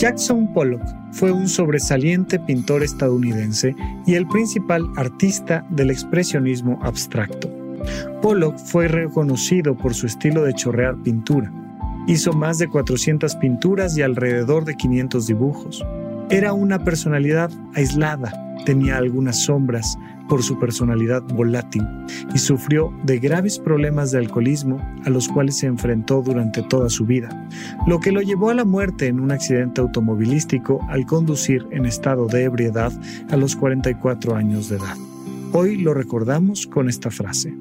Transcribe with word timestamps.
Jackson 0.00 0.50
Pollock 0.54 0.80
fue 1.12 1.30
un 1.30 1.46
sobresaliente 1.46 2.38
pintor 2.38 2.82
estadounidense 2.82 3.76
y 4.06 4.14
el 4.14 4.26
principal 4.26 4.90
artista 4.96 5.66
del 5.68 5.90
expresionismo 5.90 6.78
abstracto. 6.80 7.50
Pollock 8.22 8.56
fue 8.56 8.88
reconocido 8.88 9.76
por 9.76 9.92
su 9.92 10.06
estilo 10.06 10.42
de 10.44 10.54
chorrear 10.54 10.96
pintura. 11.02 11.52
Hizo 12.06 12.32
más 12.32 12.56
de 12.56 12.68
400 12.68 13.36
pinturas 13.36 13.94
y 13.98 14.00
alrededor 14.00 14.64
de 14.64 14.74
500 14.74 15.26
dibujos. 15.26 15.84
Era 16.30 16.54
una 16.54 16.82
personalidad 16.82 17.50
aislada, 17.74 18.32
tenía 18.64 18.96
algunas 18.96 19.44
sombras, 19.44 19.96
por 20.30 20.44
su 20.44 20.60
personalidad 20.60 21.22
volátil 21.22 21.82
y 22.32 22.38
sufrió 22.38 22.94
de 23.02 23.18
graves 23.18 23.58
problemas 23.58 24.12
de 24.12 24.18
alcoholismo 24.18 24.80
a 25.04 25.10
los 25.10 25.28
cuales 25.28 25.58
se 25.58 25.66
enfrentó 25.66 26.22
durante 26.22 26.62
toda 26.62 26.88
su 26.88 27.04
vida, 27.04 27.48
lo 27.88 27.98
que 27.98 28.12
lo 28.12 28.22
llevó 28.22 28.50
a 28.50 28.54
la 28.54 28.64
muerte 28.64 29.08
en 29.08 29.18
un 29.18 29.32
accidente 29.32 29.80
automovilístico 29.80 30.86
al 30.88 31.04
conducir 31.04 31.66
en 31.72 31.84
estado 31.84 32.28
de 32.28 32.44
ebriedad 32.44 32.92
a 33.28 33.36
los 33.36 33.56
44 33.56 34.36
años 34.36 34.68
de 34.68 34.76
edad. 34.76 34.96
Hoy 35.52 35.76
lo 35.78 35.94
recordamos 35.94 36.68
con 36.68 36.88
esta 36.88 37.10
frase. 37.10 37.52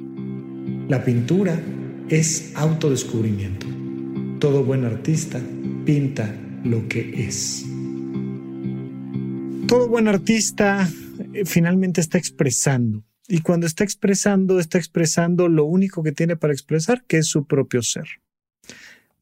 La 0.88 1.04
pintura 1.04 1.60
es 2.08 2.54
autodescubrimiento. 2.56 3.66
Todo 4.38 4.64
buen 4.64 4.86
artista 4.86 5.40
pinta 5.86 6.36
lo 6.64 6.88
que 6.88 7.26
es. 7.26 7.69
Todo 9.70 9.88
buen 9.88 10.08
artista 10.08 10.90
eh, 11.36 11.46
finalmente 11.46 12.02
está 12.02 12.18
expresando. 12.18 13.04
Y 13.28 13.42
cuando 13.42 13.68
está 13.68 13.84
expresando, 13.84 14.60
está 14.60 14.80
expresando 14.80 15.48
lo 15.48 15.66
único 15.66 16.02
que 16.02 16.12
tiene 16.12 16.36
para 16.36 16.54
expresar, 16.54 17.04
que 17.06 17.20
es 17.20 17.28
su 17.28 17.46
propio 17.46 17.84
ser. 17.84 18.08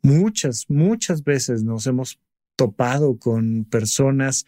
Muchas, 0.02 0.70
muchas 0.70 1.26
veces 1.26 1.64
nos 1.64 1.86
hemos 1.86 2.22
topado 2.56 3.18
con 3.18 3.66
personas 3.66 4.46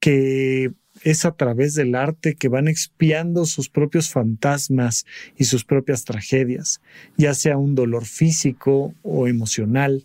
que 0.00 0.72
es 1.04 1.24
a 1.24 1.36
través 1.36 1.74
del 1.74 1.94
arte 1.94 2.34
que 2.34 2.48
van 2.48 2.66
expiando 2.66 3.46
sus 3.46 3.68
propios 3.68 4.10
fantasmas 4.10 5.06
y 5.36 5.44
sus 5.44 5.64
propias 5.64 6.04
tragedias, 6.04 6.80
ya 7.16 7.34
sea 7.34 7.56
un 7.56 7.76
dolor 7.76 8.04
físico 8.04 8.94
o 9.02 9.28
emocional, 9.28 10.02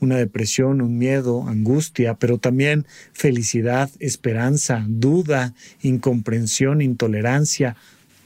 una 0.00 0.16
depresión, 0.16 0.80
un 0.80 0.98
miedo, 0.98 1.46
angustia, 1.46 2.14
pero 2.14 2.38
también 2.38 2.86
felicidad, 3.12 3.90
esperanza, 4.00 4.84
duda, 4.88 5.54
incomprensión, 5.82 6.80
intolerancia, 6.80 7.76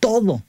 todo. 0.01 0.43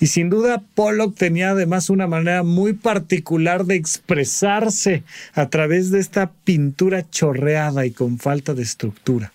Y 0.00 0.08
sin 0.08 0.30
duda, 0.30 0.62
Pollock 0.74 1.16
tenía 1.16 1.50
además 1.50 1.88
una 1.88 2.06
manera 2.06 2.42
muy 2.42 2.72
particular 2.72 3.64
de 3.64 3.76
expresarse 3.76 5.04
a 5.34 5.48
través 5.48 5.90
de 5.90 6.00
esta 6.00 6.32
pintura 6.44 7.08
chorreada 7.08 7.86
y 7.86 7.92
con 7.92 8.18
falta 8.18 8.54
de 8.54 8.62
estructura. 8.62 9.32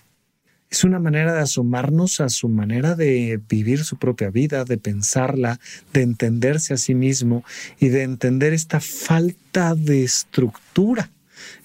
Es 0.69 0.83
una 0.83 0.99
manera 0.99 1.33
de 1.33 1.39
asomarnos 1.39 2.19
a 2.19 2.27
su 2.27 2.49
manera 2.49 2.95
de 2.95 3.39
vivir 3.47 3.85
su 3.85 3.97
propia 3.97 4.29
vida, 4.29 4.65
de 4.65 4.77
pensarla, 4.77 5.61
de 5.93 6.01
entenderse 6.01 6.73
a 6.73 6.77
sí 6.77 6.93
mismo 6.93 7.45
y 7.79 7.87
de 7.87 8.03
entender 8.03 8.51
esta 8.51 8.81
falta 8.81 9.75
de 9.75 10.03
estructura 10.03 11.09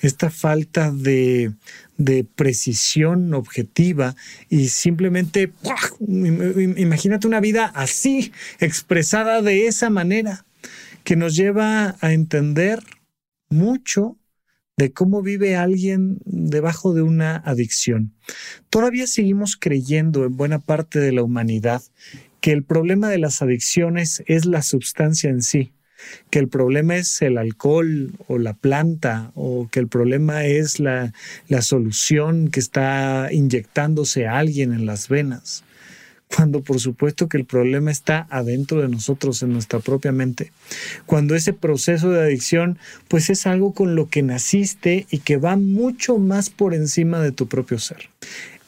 esta 0.00 0.30
falta 0.30 0.90
de, 0.90 1.52
precisión 2.34 3.32
objetiva 3.32 4.16
y 4.48 4.68
simplemente, 4.68 5.52
imagínate 6.00 7.26
una 7.26 7.40
vida 7.40 7.66
así, 7.74 8.32
expresada 8.58 9.40
de 9.40 9.66
esa 9.66 9.88
manera, 9.88 10.44
que 11.04 11.16
nos 11.16 11.36
lleva 11.36 11.96
a 12.00 12.12
entender 12.12 12.80
mucho 13.50 14.18
de 14.76 14.92
cómo 14.92 15.22
vive 15.22 15.54
alguien 15.54 16.18
debajo 16.24 16.94
de 16.94 17.02
una 17.02 17.36
adicción. 17.36 18.14
Todavía 18.70 19.06
seguimos 19.06 19.56
creyendo 19.56 20.24
en 20.24 20.36
buena 20.36 20.58
parte 20.58 20.98
de 20.98 21.12
la 21.12 21.22
humanidad 21.22 21.82
que 22.40 22.52
el 22.52 22.64
problema 22.64 23.08
de 23.08 23.18
las 23.18 23.42
adicciones 23.42 24.24
es 24.26 24.44
la 24.44 24.62
sustancia 24.62 25.30
en 25.30 25.42
sí 25.42 25.72
que 26.30 26.38
el 26.38 26.48
problema 26.48 26.96
es 26.96 27.22
el 27.22 27.38
alcohol 27.38 28.12
o 28.28 28.38
la 28.38 28.54
planta 28.54 29.32
o 29.34 29.68
que 29.70 29.80
el 29.80 29.88
problema 29.88 30.44
es 30.44 30.80
la, 30.80 31.12
la 31.48 31.62
solución 31.62 32.48
que 32.48 32.60
está 32.60 33.28
inyectándose 33.32 34.26
a 34.26 34.38
alguien 34.38 34.72
en 34.72 34.86
las 34.86 35.08
venas 35.08 35.64
cuando 36.34 36.62
por 36.62 36.80
supuesto 36.80 37.28
que 37.28 37.36
el 37.36 37.44
problema 37.44 37.90
está 37.90 38.26
adentro 38.30 38.80
de 38.80 38.88
nosotros, 38.88 39.42
en 39.42 39.52
nuestra 39.52 39.80
propia 39.80 40.12
mente. 40.12 40.52
Cuando 41.06 41.34
ese 41.34 41.52
proceso 41.52 42.10
de 42.10 42.22
adicción, 42.22 42.78
pues 43.08 43.30
es 43.30 43.46
algo 43.46 43.74
con 43.74 43.94
lo 43.94 44.08
que 44.08 44.22
naciste 44.22 45.06
y 45.10 45.18
que 45.18 45.36
va 45.36 45.56
mucho 45.56 46.18
más 46.18 46.50
por 46.50 46.74
encima 46.74 47.20
de 47.20 47.32
tu 47.32 47.48
propio 47.48 47.78
ser. 47.78 48.08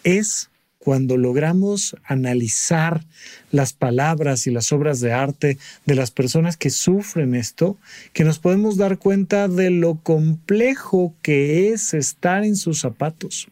Es 0.02 0.50
cuando 0.84 1.16
logramos 1.16 1.96
analizar 2.04 3.06
las 3.50 3.72
palabras 3.72 4.46
y 4.46 4.50
las 4.50 4.70
obras 4.70 5.00
de 5.00 5.14
arte 5.14 5.56
de 5.86 5.94
las 5.94 6.10
personas 6.10 6.58
que 6.58 6.68
sufren 6.68 7.34
esto, 7.34 7.78
que 8.12 8.22
nos 8.22 8.38
podemos 8.38 8.76
dar 8.76 8.98
cuenta 8.98 9.48
de 9.48 9.70
lo 9.70 9.94
complejo 9.94 11.14
que 11.22 11.70
es 11.70 11.94
estar 11.94 12.44
en 12.44 12.54
sus 12.54 12.80
zapatos. 12.80 13.48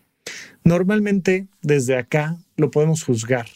Normalmente 0.62 1.46
desde 1.62 1.96
acá 1.96 2.36
lo 2.58 2.70
podemos 2.70 3.02
juzgar. 3.02 3.46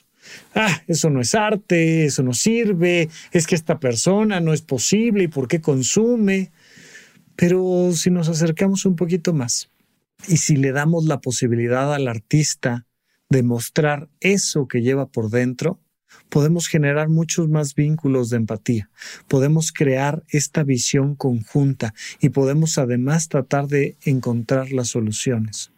Ah, 0.54 0.82
eso 0.88 1.10
no 1.10 1.20
es 1.20 1.34
arte, 1.34 2.06
eso 2.06 2.22
no 2.22 2.32
sirve, 2.32 3.10
es 3.30 3.46
que 3.46 3.54
esta 3.54 3.78
persona 3.78 4.40
no 4.40 4.54
es 4.54 4.62
posible 4.62 5.24
y 5.24 5.28
por 5.28 5.48
qué 5.48 5.60
consume. 5.60 6.50
Pero 7.36 7.92
si 7.92 8.10
nos 8.10 8.30
acercamos 8.30 8.86
un 8.86 8.96
poquito 8.96 9.34
más 9.34 9.68
y 10.26 10.38
si 10.38 10.56
le 10.56 10.72
damos 10.72 11.04
la 11.04 11.20
posibilidad 11.20 11.92
al 11.92 12.08
artista 12.08 12.86
demostrar 13.28 14.08
eso 14.20 14.68
que 14.68 14.82
lleva 14.82 15.06
por 15.06 15.30
dentro, 15.30 15.80
podemos 16.28 16.68
generar 16.68 17.08
muchos 17.08 17.48
más 17.48 17.74
vínculos 17.74 18.30
de 18.30 18.38
empatía, 18.38 18.90
podemos 19.28 19.72
crear 19.72 20.24
esta 20.28 20.62
visión 20.62 21.14
conjunta 21.14 21.94
y 22.20 22.30
podemos 22.30 22.78
además 22.78 23.28
tratar 23.28 23.68
de 23.68 23.96
encontrar 24.04 24.72
las 24.72 24.88
soluciones. 24.88 25.72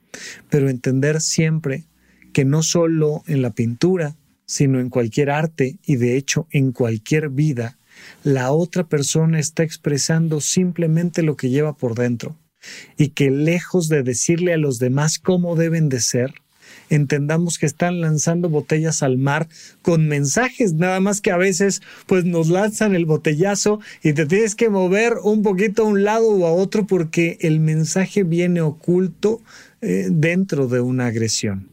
Pero 0.48 0.68
entender 0.68 1.20
siempre 1.20 1.84
que 2.32 2.44
no 2.44 2.62
solo 2.62 3.22
en 3.26 3.42
la 3.42 3.50
pintura, 3.50 4.16
sino 4.46 4.80
en 4.80 4.88
cualquier 4.88 5.30
arte 5.30 5.78
y 5.84 5.96
de 5.96 6.16
hecho 6.16 6.46
en 6.50 6.72
cualquier 6.72 7.28
vida, 7.28 7.78
la 8.22 8.52
otra 8.52 8.88
persona 8.88 9.38
está 9.38 9.62
expresando 9.62 10.40
simplemente 10.40 11.22
lo 11.22 11.36
que 11.36 11.50
lleva 11.50 11.76
por 11.76 11.94
dentro 11.94 12.38
y 12.96 13.08
que 13.10 13.30
lejos 13.30 13.88
de 13.88 14.02
decirle 14.02 14.52
a 14.52 14.58
los 14.58 14.78
demás 14.78 15.18
cómo 15.18 15.56
deben 15.56 15.88
de 15.88 16.00
ser, 16.00 16.34
entendamos 16.90 17.58
que 17.58 17.66
están 17.66 18.00
lanzando 18.00 18.48
botellas 18.48 19.02
al 19.02 19.18
mar 19.18 19.48
con 19.82 20.08
mensajes, 20.08 20.74
nada 20.74 21.00
más 21.00 21.20
que 21.20 21.30
a 21.30 21.36
veces 21.36 21.82
pues 22.06 22.24
nos 22.24 22.48
lanzan 22.48 22.94
el 22.94 23.06
botellazo 23.06 23.80
y 24.02 24.12
te 24.12 24.26
tienes 24.26 24.54
que 24.54 24.70
mover 24.70 25.14
un 25.22 25.42
poquito 25.42 25.82
a 25.82 25.86
un 25.86 26.04
lado 26.04 26.28
o 26.28 26.46
a 26.46 26.52
otro 26.52 26.86
porque 26.86 27.38
el 27.40 27.60
mensaje 27.60 28.22
viene 28.22 28.60
oculto 28.60 29.40
eh, 29.80 30.08
dentro 30.10 30.66
de 30.66 30.80
una 30.80 31.06
agresión. 31.06 31.68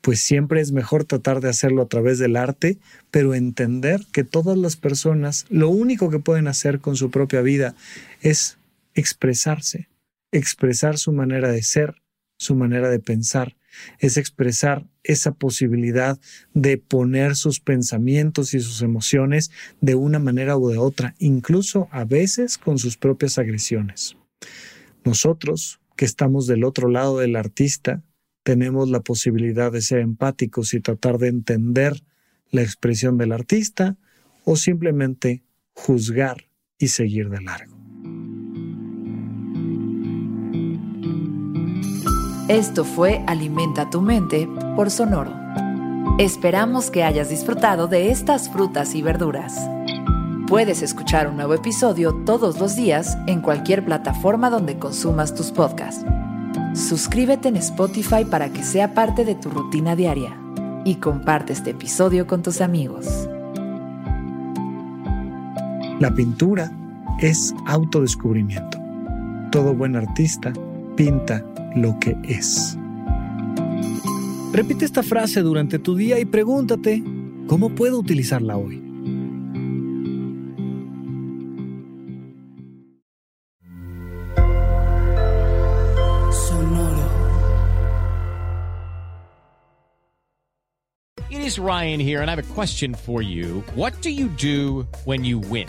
Pues 0.00 0.20
siempre 0.20 0.60
es 0.60 0.72
mejor 0.72 1.04
tratar 1.04 1.40
de 1.40 1.50
hacerlo 1.50 1.82
a 1.82 1.88
través 1.88 2.18
del 2.18 2.36
arte, 2.36 2.78
pero 3.10 3.34
entender 3.34 4.00
que 4.12 4.24
todas 4.24 4.56
las 4.56 4.76
personas 4.76 5.44
lo 5.50 5.68
único 5.68 6.08
que 6.08 6.20
pueden 6.20 6.46
hacer 6.46 6.80
con 6.80 6.96
su 6.96 7.10
propia 7.10 7.42
vida 7.42 7.74
es 8.22 8.56
expresarse, 8.94 9.88
expresar 10.32 10.96
su 10.98 11.12
manera 11.12 11.50
de 11.50 11.62
ser, 11.62 11.96
su 12.38 12.54
manera 12.54 12.88
de 12.88 13.00
pensar, 13.00 13.56
es 13.98 14.16
expresar 14.16 14.86
esa 15.02 15.32
posibilidad 15.32 16.18
de 16.54 16.78
poner 16.78 17.36
sus 17.36 17.60
pensamientos 17.60 18.54
y 18.54 18.60
sus 18.60 18.82
emociones 18.82 19.50
de 19.80 19.94
una 19.94 20.18
manera 20.18 20.56
u 20.56 20.68
de 20.68 20.78
otra, 20.78 21.14
incluso 21.18 21.88
a 21.90 22.04
veces 22.04 22.58
con 22.58 22.78
sus 22.78 22.96
propias 22.96 23.38
agresiones. 23.38 24.16
Nosotros, 25.04 25.80
que 25.96 26.04
estamos 26.04 26.46
del 26.46 26.64
otro 26.64 26.88
lado 26.88 27.18
del 27.18 27.36
artista, 27.36 28.02
tenemos 28.42 28.88
la 28.88 29.00
posibilidad 29.00 29.72
de 29.72 29.82
ser 29.82 29.98
empáticos 29.98 30.72
y 30.74 30.80
tratar 30.80 31.18
de 31.18 31.28
entender 31.28 32.02
la 32.50 32.62
expresión 32.62 33.18
del 33.18 33.32
artista 33.32 33.98
o 34.44 34.56
simplemente 34.56 35.42
juzgar 35.72 36.48
y 36.78 36.88
seguir 36.88 37.28
de 37.28 37.42
largo. 37.42 37.77
Esto 42.48 42.86
fue 42.86 43.22
Alimenta 43.26 43.90
tu 43.90 44.00
mente 44.00 44.48
por 44.74 44.90
Sonoro. 44.90 45.34
Esperamos 46.18 46.90
que 46.90 47.04
hayas 47.04 47.28
disfrutado 47.28 47.88
de 47.88 48.10
estas 48.10 48.48
frutas 48.48 48.94
y 48.94 49.02
verduras. 49.02 49.68
Puedes 50.46 50.80
escuchar 50.80 51.28
un 51.28 51.36
nuevo 51.36 51.52
episodio 51.52 52.14
todos 52.24 52.58
los 52.58 52.74
días 52.74 53.18
en 53.26 53.42
cualquier 53.42 53.84
plataforma 53.84 54.48
donde 54.48 54.78
consumas 54.78 55.34
tus 55.34 55.50
podcasts. 55.50 56.06
Suscríbete 56.72 57.48
en 57.48 57.56
Spotify 57.58 58.24
para 58.24 58.48
que 58.50 58.62
sea 58.62 58.94
parte 58.94 59.26
de 59.26 59.34
tu 59.34 59.50
rutina 59.50 59.94
diaria 59.94 60.34
y 60.86 60.94
comparte 60.94 61.52
este 61.52 61.72
episodio 61.72 62.26
con 62.26 62.42
tus 62.42 62.62
amigos. 62.62 63.28
La 66.00 66.14
pintura 66.14 66.72
es 67.20 67.54
autodescubrimiento. 67.66 68.78
Todo 69.52 69.74
buen 69.74 69.96
artista 69.96 70.50
pinta 70.96 71.44
lo 71.82 71.98
que 71.98 72.16
es. 72.24 72.76
Repite 74.52 74.84
esta 74.84 75.02
frase 75.02 75.42
durante 75.42 75.78
tu 75.78 75.94
día 75.94 76.18
y 76.18 76.24
pregúntate, 76.24 77.02
¿cómo 77.46 77.70
puedo 77.74 77.98
utilizarla 77.98 78.56
hoy? 78.56 78.82
Sonoro. 86.32 87.08
It 91.30 91.40
is 91.40 91.58
Ryan 91.58 92.00
here, 92.00 92.20
and 92.22 92.30
I 92.30 92.34
have 92.34 92.38
a 92.38 92.54
question 92.54 92.94
for 92.94 93.22
you. 93.22 93.62
What 93.74 93.92
do 94.00 94.10
you 94.10 94.28
do 94.28 94.86
when 95.04 95.24
you 95.24 95.38
win? 95.38 95.68